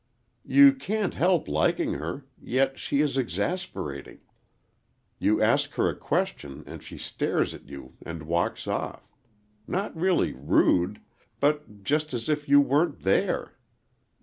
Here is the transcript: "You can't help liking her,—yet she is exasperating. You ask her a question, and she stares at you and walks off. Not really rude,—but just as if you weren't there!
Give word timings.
"You 0.47 0.73
can't 0.73 1.13
help 1.13 1.47
liking 1.47 1.93
her,—yet 1.93 2.79
she 2.79 3.01
is 3.01 3.19
exasperating. 3.19 4.21
You 5.19 5.43
ask 5.43 5.73
her 5.75 5.89
a 5.89 5.95
question, 5.95 6.63
and 6.65 6.81
she 6.81 6.97
stares 6.97 7.53
at 7.53 7.69
you 7.69 7.93
and 8.03 8.23
walks 8.23 8.65
off. 8.67 9.13
Not 9.67 9.95
really 9.95 10.33
rude,—but 10.33 11.83
just 11.83 12.15
as 12.15 12.29
if 12.29 12.49
you 12.49 12.59
weren't 12.59 13.01
there! 13.01 13.59